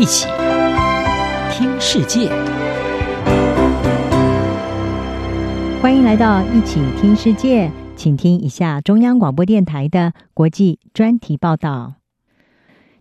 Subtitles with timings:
[0.00, 0.26] 一起
[1.52, 2.30] 听世界，
[5.82, 11.96] 欢迎来到一起听世界，请听一下中央广播电台的国际专题报道。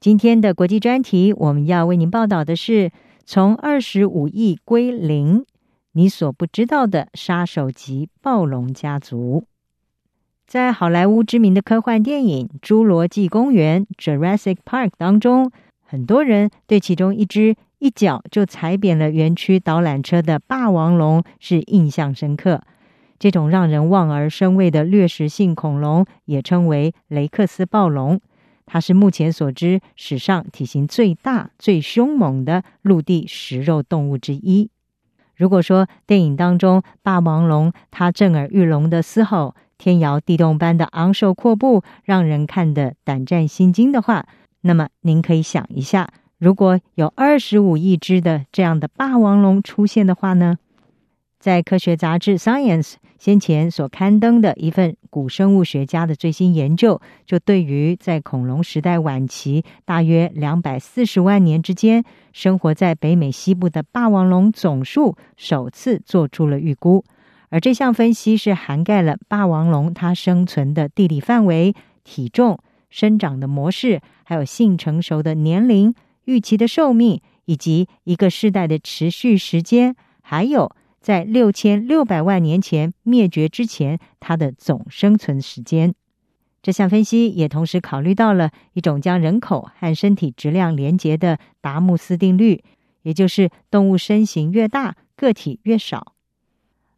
[0.00, 2.90] 今天的国际专题，我们要为您报道的是：
[3.26, 5.44] 从二十五亿归零，
[5.92, 9.44] 你所不知道的杀手级暴龙家族。
[10.46, 15.50] 在好莱坞知名的科幻电影《侏罗纪公园》（Jurassic Park） 当中，
[15.88, 22.62] 很多人对其中一只一脚就踩扁了园区导览车的霸王龙是印象深刻。
[23.18, 28.20] 这种让人望而生畏的掠食性恐龙也称为雷克斯暴龙。
[28.66, 34.70] 它是目前所知史上体型最大、最凶猛的陆地食肉动物之一。
[35.36, 44.26] 如果说电影当中霸王龙它震耳欲聋的嘶吼、天摇地动般的昂首阔步，让人看得胆战心惊的话，
[44.66, 50.58] 那么您可以想一下，如果有二十五亿只的这样的霸王龙出现的话呢？
[51.38, 67.04] 在科学杂志《Science》先前所刊登的一份古生物学家的最新研究，就对于在恐龙时代晚期大约两百四十万年之间生活在北美西部的霸王龙总数首次做出了预估。
[67.48, 72.58] 而这项分析是涵盖了霸王龙它生存的地理范围、体重、
[72.90, 80.74] 生长的模式，还有性成熟的年龄、预期的寿命，以及一个世代的持续时间，还有。
[80.98, 85.94] 在六千六百万年前灭绝之前，它的总生存时间。
[86.62, 92.64] 这项分析也同时考虑到了一种将人口和身体质量连结的达姆斯定律，
[93.02, 96.15] 也就是动物身形越大，个体越少。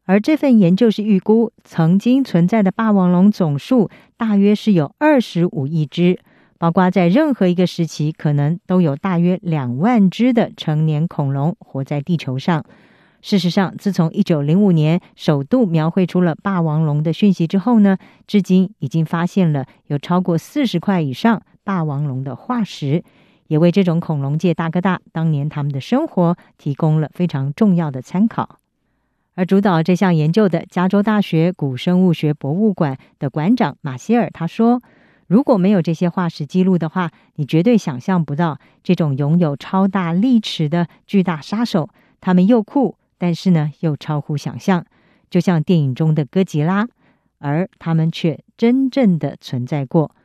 [0.09, 6.19] 而这份研究是预估曾经存在的霸王龙总数大约是有二十五亿只，
[6.57, 12.65] 包括在任何一个时期可能都有大约两万只的成年恐龙活在地球上。
[13.21, 23.05] 事实上，自从一九零五年首度描绘出了霸王龙的讯息之后呢，至今已经发现了有超过四十块以上霸王龙的化石，
[23.49, 28.59] 也为这种恐龙界大哥大当年他们的生活提供了非常重要的参考。
[29.39, 34.83] 而主导这项研究的加州大学古生物学博物馆的馆长马歇尔他说
[35.29, 41.89] ：“如果没有这些化石记录的话，你绝对想象不到这种拥有超大利齿的巨大杀手，
[42.21, 44.85] 他们又酷。”但是呢，又超乎想象，
[45.31, 46.89] 就像电影中的哥吉拉，
[47.39, 50.17] 而他们却真正的存在过。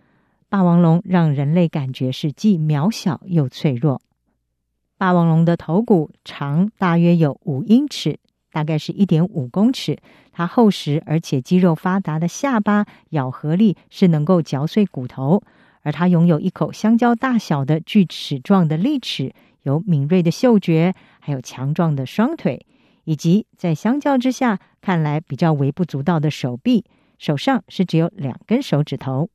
[0.50, 4.02] 霸王龙让人类感觉是既渺小又脆弱。
[4.97, 8.18] 霸王龙的头骨长大约有五英尺，
[8.53, 9.97] 大概是一点五公尺。
[10.31, 15.44] 它厚实而且肌肉发达的下巴，咬合力是能够嚼碎骨头。
[15.81, 19.34] 而它拥有一口香蕉大小的锯齿状的利齿，
[19.64, 22.66] 有敏锐的嗅觉，还有强壮的双腿。
[23.06, 26.85] 以及在相较之下看来比较微不足道的手臂，
[27.20, 29.30] 手上是只有两根手指头。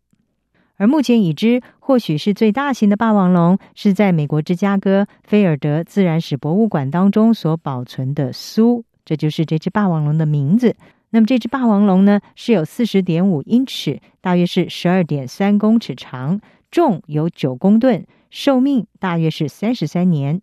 [0.79, 10.77] 而目前已知或许是最大型的霸王龙，是在美国芝加哥菲尔德自然史博物馆当中所保存的苏，这就是这只霸王龙的名字。
[11.09, 20.43] 那么这只霸王龙呢，是有四十点五英尺，大约是十二点三公尺长，重有九公吨，寿命大约是三十三年。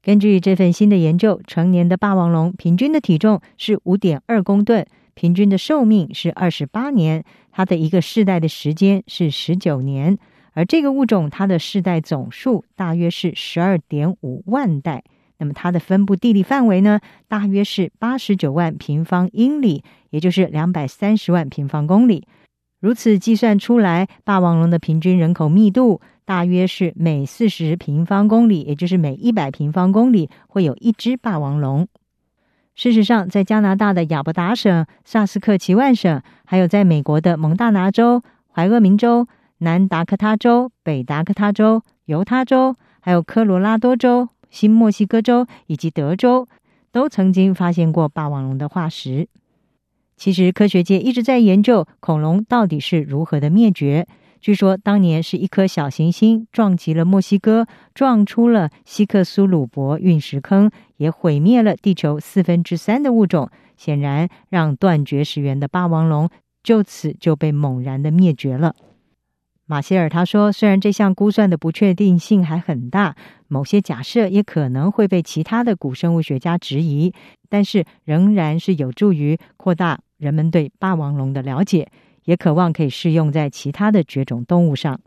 [0.00, 10.16] 根据这份新的研究，成年的霸王龙平均的体重是五点二公吨，平均的寿命是二十八年，它的一个世代的时间是十九年，
[10.52, 15.02] 而这个物种它的世代总数大约是十二点五万代。
[15.42, 22.28] 那么它的分布地理范围呢，大约是八十九万平方英里，也就是两百三十万平方公里。
[22.78, 31.88] 如此计算出来，霸王龙的平均人口密度大约是每四十平方公里，也就是每一百平方公里会有一只霸王龙。
[32.76, 38.22] 事实上，在加拿大的亚伯达省、萨斯克齐万省，还有在美国的蒙大拿州、
[38.54, 39.26] 怀俄明州、
[39.58, 46.46] 南达科他州、北达科他州、犹他州，还有科罗拉多州、新墨西哥州以及德州，
[46.92, 49.26] 都曾经发现过霸王龙的化石。
[50.16, 54.06] 其实，科学界一直在研究恐龙到底是如何的灭绝。
[54.40, 63.50] 据说，当年是一颗小行星撞击了墨西哥，撞出了希克苏鲁伯陨石坑，也毁灭了地球四分之三的物种。
[63.76, 66.28] 显然，让断绝食源的霸王龙
[66.62, 68.76] 就此就被猛然的灭绝了。
[69.72, 73.16] 马歇尔他说：“虽然这项估算的不确定性还很大，
[73.48, 77.14] 某些假设也可能会被其他的古生物学家质疑，
[77.48, 81.88] 但是仍然是有助于扩大。”人们对霸王龙的了解，
[82.26, 85.00] 也渴望可以适用在其他的绝种动物上。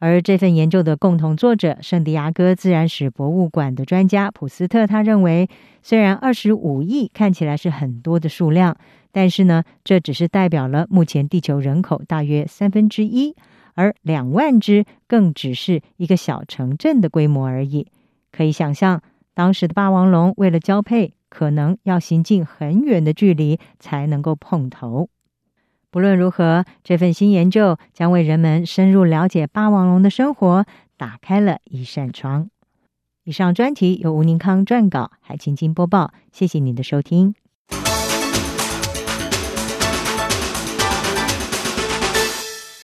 [0.00, 5.48] 而这份研究的共同作者圣地亚哥自然史博物馆的专家普斯特，他认为，
[5.80, 8.76] 虽然二十五亿看起来是很多的数量，
[9.12, 13.36] 但是呢，这只是代表了目前地球人口大约三分之一，
[13.76, 17.86] 而两万只更只是一个小城镇的规模而已。
[18.32, 19.02] 可以想象，
[19.32, 25.08] 当时的霸王龙为了交配，可能要行进很远的距离才能够碰头。
[25.90, 32.50] 不论如何，这份新研究将为人们深入了解霸王龙的生活打开了一扇窗。
[33.24, 36.12] 以上专题由吴宁康撰稿，海清清播报。
[36.32, 37.45] 谢谢您的收听。